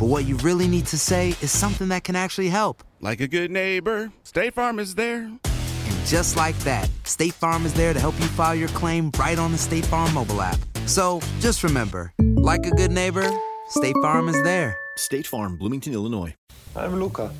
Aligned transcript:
but 0.00 0.06
what 0.06 0.24
you 0.24 0.34
really 0.38 0.66
need 0.66 0.86
to 0.86 0.96
say 0.96 1.28
is 1.42 1.50
something 1.50 1.88
that 1.88 2.04
can 2.04 2.16
actually 2.16 2.48
help. 2.48 2.82
Like 3.02 3.20
a 3.20 3.28
good 3.28 3.50
neighbor, 3.50 4.10
State 4.24 4.54
Farm 4.54 4.78
is 4.78 4.94
there. 4.94 5.24
And 5.24 6.06
just 6.06 6.36
like 6.38 6.58
that, 6.60 6.88
State 7.04 7.34
Farm 7.34 7.66
is 7.66 7.74
there 7.74 7.92
to 7.92 8.00
help 8.00 8.18
you 8.18 8.24
file 8.28 8.54
your 8.54 8.68
claim 8.68 9.10
right 9.18 9.38
on 9.38 9.52
the 9.52 9.58
State 9.58 9.84
Farm 9.84 10.14
mobile 10.14 10.40
app. 10.40 10.58
So 10.86 11.20
just 11.40 11.62
remember, 11.62 12.14
like 12.18 12.64
a 12.64 12.70
good 12.70 12.90
neighbor, 12.90 13.30
State 13.68 13.94
Farm 14.00 14.30
is 14.30 14.42
there. 14.42 14.74
State 14.96 15.26
Farm, 15.26 15.58
Bloomington, 15.58 15.92
Illinois. 15.92 16.34
I'm 16.74 16.98
Luca. 16.98 17.30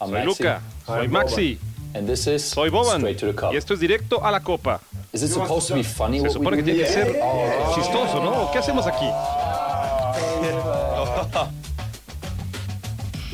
I'm 0.00 0.10
Soy 0.10 0.24
Luca, 0.24 0.62
soy 0.86 0.98
I'm 1.00 1.10
Maxi, 1.10 1.58
And 1.96 2.06
this 2.06 2.28
is 2.28 2.44
soy 2.44 2.70
Boban. 2.70 2.98
Straight 2.98 3.18
to 3.18 3.26
the 3.26 3.32
cup. 3.32 3.50
Y 3.52 3.56
esto 3.56 3.74
es 3.74 3.80
directo 3.80 4.20
a 4.22 4.30
la 4.30 4.38
copa. 4.38 4.80
Is 5.12 5.24
it 5.24 5.30
supposed 5.30 5.66
to 5.66 5.74
be 5.74 5.82
funny 5.82 6.18
Se 6.18 6.24
we 6.24 6.30
supone 6.30 6.54
que 6.54 6.62
do 6.62 6.72
tiene 6.72 6.84
que 6.84 6.94
here? 6.94 7.12
ser 7.12 7.74
chistoso, 7.74 8.22
¿no? 8.22 8.50
¿Qué 8.52 8.58
hacemos 8.58 8.86
aquí? 8.86 9.10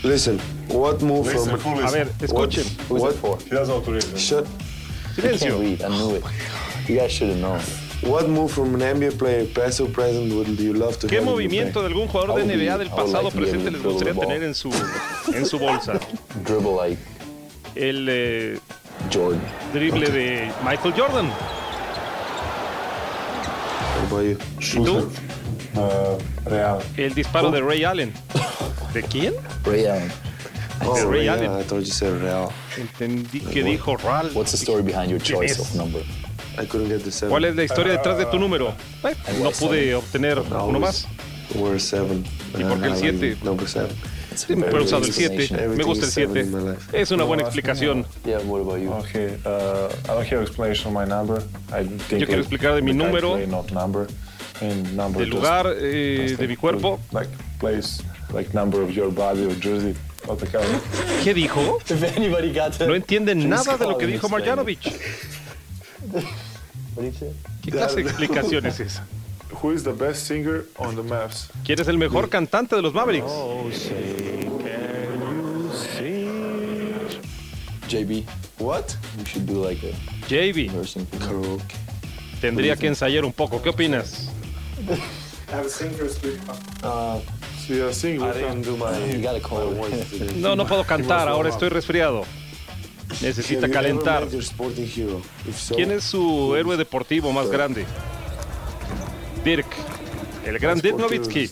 Listen, 0.02 0.38
what 0.68 1.02
move 1.02 1.30
from 1.30 1.48
A 1.50 1.90
ver, 1.90 2.08
escuchen. 2.20 2.64
Who's 2.88 3.02
it 3.02 3.16
for? 3.16 3.38
shut, 4.18 4.46
I 5.18 5.20
can't 5.20 5.36
Silencio. 5.36 5.60
read. 5.60 5.82
I 5.82 5.88
knew 5.88 6.14
it. 6.16 6.24
You 6.88 6.96
guys 6.96 7.12
should 7.12 7.28
have 7.28 7.38
known. 7.38 7.60
what 8.02 8.28
move 8.28 8.50
from 8.50 8.74
an 8.74 8.80
NBA 8.80 9.18
player, 9.18 9.44
past 9.46 9.80
or 9.80 9.88
present, 9.88 10.32
would 10.32 10.48
you 10.58 10.72
love 10.72 10.98
to 11.00 11.06
¿Qué 11.06 11.20
movimiento 11.20 11.82
de 11.82 11.88
algún 11.88 12.08
jugador 12.08 12.36
de 12.36 12.44
I 12.44 12.56
NBA 12.56 12.78
del 12.78 12.86
I 12.86 12.90
pasado 12.90 13.30
be 13.30 13.40
presente 13.40 13.70
les 13.70 13.82
gustaría 13.82 14.14
tener 14.14 14.42
en 14.42 14.54
su, 14.54 14.70
en 15.34 15.44
su 15.44 15.58
bolsa? 15.58 16.00
Dribble 16.44 16.76
like 16.76 16.98
El 17.74 18.06
eh, 18.08 18.58
Jordan. 19.12 19.40
drible 19.74 20.08
de 20.08 20.50
Michael 20.64 20.94
Jordan. 20.96 21.30
What 24.10 24.24
about 24.24 25.20
¿Y 25.72 25.76
tú? 25.76 27.00
El 27.02 27.14
disparo 27.14 27.50
de 27.50 27.60
Ray 27.60 27.84
Allen. 27.84 28.12
¿De 28.92 29.02
quién? 29.02 29.34
Ray 29.64 29.86
Allen. 29.86 30.10
Oh, 30.86 30.94
de 30.94 31.04
Ray 31.04 31.28
Allen. 31.28 31.50
I 31.60 31.62
thought 31.62 31.80
you 31.80 31.92
said 31.92 32.20
Real. 32.22 32.50
Entendí 32.76 33.40
que 33.40 33.62
dijo 33.62 33.96
Ral. 33.96 34.30
What's 34.34 34.52
the 34.52 34.56
story 34.56 34.82
behind 34.82 35.10
your 35.10 35.20
¿Quién 35.20 35.38
choice 35.38 35.58
of 35.60 35.74
number? 35.74 36.02
I 36.58 36.66
couldn't 36.66 36.88
get 36.88 37.04
the 37.04 37.10
seven. 37.10 37.30
¿Cuál 37.30 37.44
es 37.44 37.56
la 37.56 37.64
historia 37.64 37.92
detrás 37.92 38.18
de 38.18 38.26
tu 38.26 38.38
número? 38.38 38.74
Eh, 39.04 39.14
no 39.42 39.50
pude 39.50 39.94
obtener 39.94 40.38
uno 40.40 40.80
más. 40.80 41.06
We're 41.54 41.78
seven. 41.78 42.24
¿Y 42.58 42.62
por 42.62 42.80
qué 42.80 42.86
el 42.86 42.92
and 42.92 42.96
I 42.96 42.98
siete? 42.98 43.28
like 43.30 43.44
Number 43.44 43.68
seven. 43.68 43.90
It's 44.30 44.44
a 44.44 44.46
Siempre 44.46 44.70
he 44.70 44.82
usado 44.82 45.00
good 45.00 45.08
el 45.08 45.12
7. 45.14 45.34
explanation. 45.36 45.76
Me 45.76 45.84
gusta 45.84 46.06
el 46.06 46.08
Everything 46.08 46.08
is 46.08 46.14
seven 46.14 46.34
7. 46.34 46.40
in 46.46 46.52
my 46.52 46.70
life. 46.70 46.88
Es 46.98 47.10
una 47.10 47.24
buena 47.24 47.42
explicación. 47.42 48.06
Yeah, 48.24 48.38
what 48.38 48.60
about 48.60 48.78
you? 48.80 48.92
Okay, 48.92 49.36
uh, 49.44 49.88
I 50.04 50.14
don't 50.14 50.26
have 50.26 50.42
explanation 50.42 50.88
on 50.88 50.94
my 50.94 51.04
number. 51.04 51.42
I 51.72 51.84
think 51.84 52.20
Yo 52.20 52.26
quiero 52.26 52.40
explicar 52.40 52.74
de 52.74 52.82
mi 52.82 52.92
número. 52.92 53.36
Del 54.60 55.30
lugar 55.30 55.74
eh, 55.78 56.36
de 56.38 56.46
mi 56.46 56.54
like- 56.54 56.56
cuerpo. 56.60 57.00
Like 57.12 57.30
place, 57.58 58.02
like 58.32 58.52
number 58.54 58.82
of 58.82 58.90
your 58.90 59.10
body 59.10 59.44
or 59.44 59.54
jersey. 59.60 59.94
¿Qué 61.24 61.34
dijo? 61.34 61.78
If 61.88 62.02
anybody 62.16 62.52
got 62.52 62.72
to 62.74 62.86
No 62.86 62.94
entienden 62.94 63.48
nada 63.48 63.76
de 63.76 63.86
lo 63.86 63.96
que 63.98 64.06
dijo. 64.06 64.28
Marjanovic. 64.28 64.80
¿Qué 67.62 67.70
clase 67.70 67.96
de 67.96 68.02
explicación 68.02 68.66
es 68.66 68.80
esa? 68.80 69.06
Who 69.62 69.72
is 69.72 69.82
the 69.82 69.92
best 69.92 70.26
singer 70.26 70.66
on 70.76 70.94
the 70.94 71.02
Mavs? 71.02 71.50
¿Quién 71.64 71.80
es 71.80 71.88
el 71.88 71.98
mejor 71.98 72.28
cantante 72.28 72.76
de 72.76 72.82
los 72.82 72.94
Mavericks? 72.94 73.32
JB. 77.88 78.24
What? 78.58 78.94
We 79.18 79.24
should 79.24 79.46
do 79.46 79.64
like 79.64 79.82
a 79.82 79.92
JB. 80.28 80.70
Tendría 82.40 82.76
que 82.76 82.86
ensayar 82.86 83.24
un 83.24 83.32
poco. 83.32 83.60
¿Qué 83.60 83.70
opinas? 83.70 84.30
Today. 88.18 88.44
No, 90.36 90.54
no 90.56 90.66
puedo 90.66 90.84
cantar. 90.84 91.28
Ahora 91.28 91.48
estoy 91.48 91.68
resfriado. 91.68 92.24
Necesita 93.20 93.68
calentar. 93.68 94.28
¿Quién 95.74 95.90
es 95.90 96.04
su 96.04 96.54
héroe 96.56 96.76
deportivo 96.76 97.32
más 97.32 97.50
grande? 97.50 97.84
Dirk. 99.44 99.66
El 100.46 100.58
gran 100.58 100.80
Dirk 100.80 100.98
Nowitzki. 100.98 101.50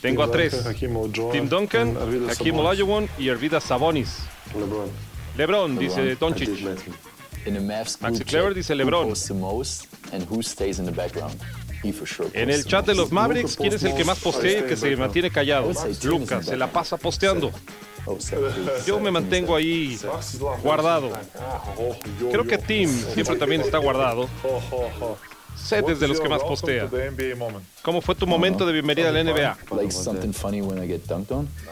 Tengo 0.00 0.22
a 0.22 0.26
Tim 0.26 0.32
tres. 0.32 0.52
Duncan, 0.52 0.72
Hakeem 0.72 0.96
Olajuwon, 0.96 1.32
Tim 1.32 1.48
Duncan, 1.48 1.96
Hakim. 2.30 2.58
Olajuwon 2.58 3.08
y 3.18 3.28
Arvidas 3.30 3.64
Sabonis. 3.64 4.18
LeBron. 4.54 4.88
LeBron, 5.36 5.78
dice 5.78 6.16
Doncic. 6.16 6.50
Maxi 8.00 8.24
chat, 8.24 8.54
dice 8.54 8.74
LeBron. 8.74 9.12
En 12.32 12.50
el 12.50 12.64
chat 12.64 12.86
de 12.86 12.94
los 12.94 13.12
Mavericks, 13.12 13.56
¿quién 13.56 13.72
es 13.72 13.82
el 13.82 13.94
que 13.94 14.04
más 14.04 14.18
postea 14.20 14.60
y 14.60 14.62
que 14.64 14.76
se 14.76 14.96
mantiene 14.96 15.30
callado? 15.30 15.70
Lucas, 16.02 16.46
se 16.46 16.56
la 16.56 16.70
pasa 16.70 16.96
posteando. 16.96 17.50
Yo 18.86 19.00
me 19.00 19.10
mantengo 19.10 19.56
ahí 19.56 19.98
guardado. 20.62 21.10
Creo 22.30 22.44
que 22.44 22.58
Tim 22.58 22.90
siempre 23.14 23.36
también 23.36 23.62
está 23.62 23.78
guardado. 23.78 24.28
Ho, 24.42 24.62
ho, 24.70 24.90
ho. 25.00 25.18
Seth 25.56 25.88
es 25.88 26.00
de 26.00 26.08
los 26.08 26.20
que 26.20 26.28
más 26.28 26.42
postea. 26.42 26.88
¿Cómo 27.82 28.00
fue 28.00 28.14
tu 28.14 28.26
momento 28.26 28.66
de 28.66 28.72
bienvenida 28.72 29.08
a 29.08 29.12
la 29.12 29.24
NBA? 29.24 29.56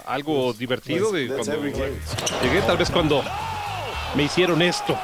¿Algo 0.07 0.53
divertido 0.53 1.13
llegué? 1.13 2.63
Tal 2.67 2.77
vez 2.77 2.91
cuando 2.91 3.23
me 4.17 4.23
hicieron 4.25 4.63
esto. 4.63 4.99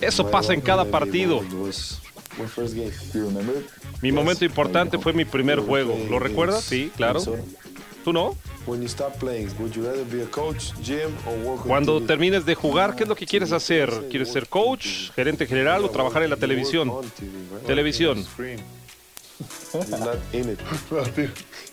Eso 0.00 0.30
pasa 0.30 0.52
en 0.52 0.60
cada 0.60 0.84
partido. 0.84 1.42
Moment 2.40 2.56
was 2.56 2.74
my 2.74 2.74
first 2.74 2.74
game. 2.74 2.92
You 3.14 3.28
remember 3.28 3.56
it? 3.58 3.70
Mi 4.02 4.12
momento 4.12 4.44
importante 4.44 4.98
fue 4.98 5.12
mi 5.12 5.24
primer 5.24 5.60
juego. 5.60 5.96
¿Lo 6.08 6.18
recuerdas? 6.18 6.64
Sí, 6.64 6.90
claro. 6.96 7.20
¿Tú 8.04 8.12
no? 8.12 8.36
When 8.66 8.80
you 8.80 8.88
stop 8.88 9.18
playing, 9.18 9.50
would 9.58 9.74
you 9.74 9.84
rather 9.84 10.04
be 10.04 10.22
a 10.22 10.26
coach, 10.26 10.72
GM, 10.82 11.12
or 11.26 11.38
work 11.44 11.60
on 11.62 11.68
Cuando 11.68 12.00
termines 12.02 12.46
de 12.46 12.54
jugar, 12.54 12.94
¿qué 12.96 13.02
es 13.02 13.08
lo 13.08 13.14
que 13.14 13.26
quieres 13.26 13.52
hacer? 13.52 13.90
¿Quieres 14.10 14.32
ser 14.32 14.46
coach, 14.48 15.10
gerente 15.14 15.46
general 15.46 15.84
o 15.84 15.90
trabajar 15.90 16.22
en 16.22 16.30
la 16.30 16.36
televisión? 16.36 16.90
Televisión. 17.66 18.24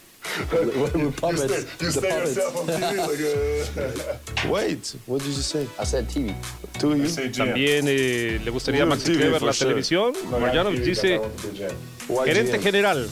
With 0.52 1.16
puppets. 1.16 1.66
You 1.82 1.92
stay 1.92 2.10
puppets. 2.10 2.36
yourself 2.36 2.56
on 2.58 2.68
TV 2.68 2.98
like 2.98 4.48
uh... 4.48 4.50
Wait, 4.54 4.96
what 5.06 5.20
did 5.24 5.28
you 5.28 5.42
say? 5.42 5.68
I 5.80 5.86
said 5.86 6.08
TV. 6.08 6.34
To 6.80 6.96
you? 6.96 7.08
También 7.32 7.86
eh, 7.88 8.40
le 8.44 8.52
gustaría 8.52 8.84
a 8.84 8.86
Maxi 8.86 9.14
TV 9.14 9.18
Kleber 9.20 9.42
la 9.42 9.54
sure. 9.54 9.70
televisión. 9.70 10.14
No, 10.30 10.40
Marjanovic 10.40 10.82
dice, 10.82 11.20
gerente 12.26 12.60
general, 12.60 13.10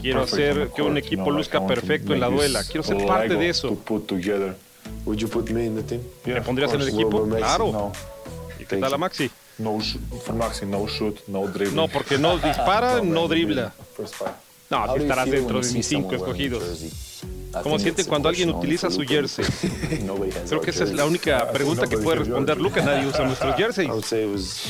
quiero 0.00 0.22
hacer 0.22 0.70
que 0.74 0.82
un 0.82 0.96
equipo 0.96 1.26
you 1.26 1.32
luzca 1.32 1.66
perfecto 1.66 2.14
en 2.14 2.20
la 2.20 2.28
duela. 2.28 2.64
Quiero 2.64 2.82
ser 2.82 3.04
parte 3.06 3.34
de 3.34 3.48
eso. 3.48 3.78
Would 5.04 5.18
you 5.18 5.28
put 5.28 5.50
me 5.50 5.66
in 5.66 5.74
the 5.74 5.82
team? 5.82 6.00
Yeah, 6.24 6.34
¿Me 6.34 6.40
of 6.40 6.46
pondrías 6.46 6.72
en 6.72 6.80
el 6.80 6.88
equipo? 6.88 7.26
Claro. 7.28 7.72
No, 7.72 7.92
¿Y 8.58 8.64
qué 8.64 8.76
tal 8.76 8.94
a 8.94 8.98
Maxi? 8.98 9.30
no, 9.58 9.78
sh- 9.78 9.98
for 10.24 10.34
Maxi, 10.34 10.66
no 10.66 10.86
shoot, 10.86 11.26
no 11.28 11.46
dribbling. 11.46 11.74
No, 11.76 11.88
porque 11.88 12.18
no 12.18 12.38
dispara, 12.38 13.00
no 13.02 13.26
dribla. 13.28 13.72
Five. 13.96 14.32
No, 14.70 14.78
How 14.78 14.86
si 14.86 14.92
do 14.92 14.96
you 14.96 15.02
estarás 15.04 15.24
feel 15.24 15.34
when 15.34 15.42
dentro 15.46 15.60
de 15.60 15.72
mis 15.72 15.86
cinco 15.86 16.14
escogidos. 16.14 16.62
jersey? 16.64 16.88
I 16.88 17.62
¿Cómo 17.62 17.76
think 17.76 17.80
siente 17.82 18.04
cuando 18.04 18.28
alguien 18.28 18.50
utiliza 18.50 18.90
su 18.90 19.02
jersey? 19.02 19.44
Creo 20.48 20.60
que 20.60 20.70
esa 20.70 20.84
es 20.84 20.92
la 20.92 21.06
única 21.06 21.50
pregunta 21.52 21.86
que 21.86 21.96
puede 21.98 22.18
responder 22.18 22.58
Luca. 22.58 22.82
Nadie 22.82 23.06
usa 23.06 23.24
nuestros 23.26 23.56
jerseys. 23.56 23.88
I 23.88 23.92
would 23.92 24.04
say 24.04 24.24
it 24.24 24.30
was, 24.30 24.66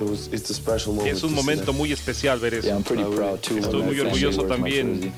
it 0.00 0.08
was, 0.08 0.28
it's 0.32 0.50
a 0.50 0.54
special 0.54 0.94
moment. 0.94 1.16
Es 1.16 1.22
un 1.24 1.34
momento 1.34 1.72
muy 1.72 1.92
especial 1.92 2.38
ver 2.38 2.54
eso. 2.54 2.68
I'm 2.68 2.84
pretty 2.84 3.02
proud 3.04 3.40
too. 3.40 3.56
Estoy 3.58 3.82
muy 3.82 3.98
orgulloso 3.98 4.44
también. 4.44 5.12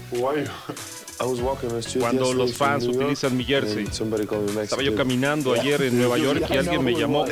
Cuando 1.18 2.24
yesterday 2.24 2.34
los 2.34 2.54
fans 2.54 2.84
New 2.84 2.92
York, 2.92 3.02
utilizan 3.04 3.36
mi 3.36 3.44
jersey. 3.44 3.84
and 3.84 3.92
somebody 3.92 4.24
called 4.26 4.46
me 4.46 4.52
Maxi 4.52 4.64
Estaba 4.64 4.82
yo 4.82 4.92
Kleber. 4.92 4.96
caminando 5.04 5.52
ayer 5.52 5.82
en 5.82 5.98
Nueva 5.98 6.16
York 6.18 6.42
y 6.48 6.56
alguien 6.56 6.84
me 6.84 6.92
llamó. 6.94 7.24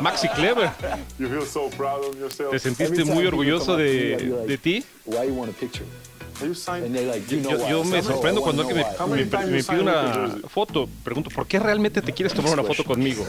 Maxi 0.00 0.28
Kleber, 0.28 0.70
You 1.18 1.28
feel 1.28 1.46
so 1.46 1.70
proud 1.70 2.04
of 2.08 2.18
yourself. 2.18 2.50
¿te 2.50 2.58
sentiste 2.58 3.04
muy 3.04 3.26
orgulloso 3.26 3.76
de, 3.76 4.44
de 4.46 4.58
ti? 4.58 4.84
Why 5.06 5.28
you 5.28 5.34
want 5.34 5.50
a 5.50 5.58
picture? 5.58 5.86
Are 6.38 6.46
you 6.46 6.54
signed? 6.54 6.84
And 6.84 6.94
they're 6.94 7.06
like, 7.10 7.26
you 7.34 7.40
know 7.40 7.52
Yo, 7.52 7.66
yo 7.68 7.84
me 7.84 7.92
said, 7.92 8.04
"No, 8.04 8.10
sorprendo 8.12 8.40
I 8.40 8.44
cuando 8.44 8.62
alguien 8.62 8.76
me, 8.76 8.84
why." 8.84 9.08
me- 9.08 9.24
me 9.52 9.62
pide 9.64 9.80
una 9.80 10.02
with 10.02 10.12
the 10.12 10.18
jersey? 10.20 10.42
foto. 10.50 10.88
Pregunto, 11.02 11.30
¿por 11.30 11.46
qué 11.46 11.58
realmente 11.58 12.02
te 12.02 12.12
quieres 12.12 12.34
tomar 12.34 12.52
una 12.52 12.62
foto 12.62 12.84
conmigo? 12.84 13.26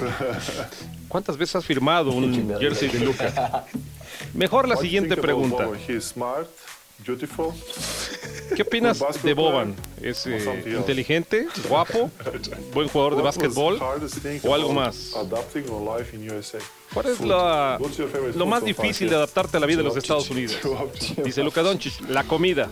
¿Cuántas 1.07 1.37
veces 1.37 1.55
has 1.55 1.65
firmado 1.65 2.11
un 2.11 2.53
jersey 2.59 2.89
de 2.89 2.99
Luca? 2.99 3.63
Mejor 4.33 4.67
la 4.67 4.75
siguiente 4.75 5.15
pregunta. 5.15 5.69
Beautiful. 7.05 7.53
¿Qué 8.55 8.61
opinas 8.61 8.99
de 9.23 9.33
Boban? 9.33 9.75
¿Es 10.01 10.25
eh, 10.25 10.63
inteligente, 10.77 11.47
guapo, 11.69 12.09
buen 12.73 12.87
jugador 12.87 13.15
de 13.15 13.21
básquetbol 13.21 13.79
o 14.43 14.53
algo 14.53 14.73
más? 14.73 15.13
¿Cuál 16.93 17.05
es 17.07 17.21
la, 17.21 17.79
lo 18.35 18.45
más 18.45 18.63
difícil 18.63 19.09
de 19.09 19.15
adaptarte 19.15 19.57
a 19.57 19.59
la 19.59 19.65
vida 19.65 19.79
de 19.79 19.83
los 19.83 19.97
Estados 19.97 20.29
Unidos? 20.29 20.57
Dice 21.23 21.43
Luka 21.43 21.61
Doncic, 21.61 22.09
la 22.09 22.23
comida. 22.23 22.69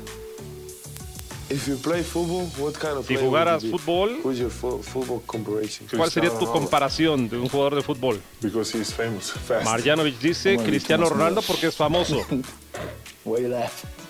If 1.47 1.67
you 1.67 1.77
play 1.77 2.01
football, 2.01 2.49
what 2.57 2.73
kind 2.73 2.97
of 2.97 3.07
Si 3.07 3.15
jugaras 3.15 3.63
fútbol, 3.63 4.19
Who's 4.23 4.39
your 4.39 4.49
fo- 4.49 4.81
football 4.81 5.21
comparison? 5.27 5.85
¿cuál 5.95 6.09
sería 6.09 6.31
tu 6.31 6.47
comparación 6.47 7.29
de 7.29 7.37
un 7.37 7.47
jugador 7.47 7.75
de 7.75 7.83
fútbol? 7.83 8.19
Because 8.41 8.75
he's 8.75 8.91
famous, 8.91 9.31
fast. 9.31 9.63
Marjanovic 9.63 10.17
dice 10.17 10.57
Cristiano 10.57 11.07
Ronaldo 11.07 11.43
porque 11.43 11.67
es 11.67 11.75
famoso. 11.75 12.25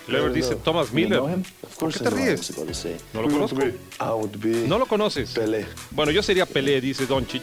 Clever 0.06 0.32
dice 0.32 0.54
Thomas 0.56 0.92
Miller. 0.92 1.20
¿Por 1.78 1.92
qué 1.92 1.98
te 1.98 2.10
ríes? 2.10 2.56
No 3.12 3.22
lo 3.22 3.28
conozco. 3.28 3.58
No 4.66 4.78
lo 4.78 4.86
conoces. 4.86 5.38
Bueno, 5.90 6.12
yo 6.12 6.22
sería 6.22 6.46
Pelé, 6.46 6.80
dice 6.80 7.06
Doncic. 7.06 7.42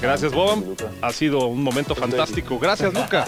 Gracias, 0.00 0.32
Boban. 0.32 0.76
Ha 1.02 1.12
sido 1.12 1.46
un 1.46 1.62
momento 1.62 1.94
fantástico. 1.94 2.58
Gracias, 2.58 2.94
Luca. 2.94 3.26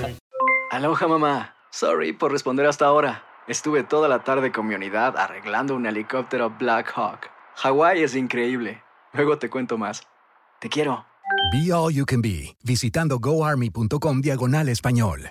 Aloha 0.70 1.06
mamá. 1.06 1.54
Sorry 1.70 2.12
por 2.12 2.32
responder 2.32 2.66
hasta 2.66 2.86
ahora. 2.86 3.22
Estuve 3.48 3.84
toda 3.84 4.08
la 4.08 4.24
tarde 4.24 4.50
con 4.50 4.66
mi 4.66 4.74
unidad 4.74 5.16
arreglando 5.16 5.76
un 5.76 5.86
helicóptero 5.86 6.50
Black 6.58 6.92
Hawk. 6.96 7.30
Hawái 7.56 8.02
es 8.02 8.16
increíble. 8.16 8.82
Luego 9.12 9.38
te 9.38 9.48
cuento 9.50 9.78
más. 9.78 10.02
Te 10.60 10.68
quiero. 10.68 11.04
Be 11.52 11.72
All 11.72 11.92
You 11.92 12.04
Can 12.06 12.22
Be, 12.22 12.56
visitando 12.64 13.18
goarmy.com 13.18 14.20
diagonal 14.20 14.68
español. 14.68 15.30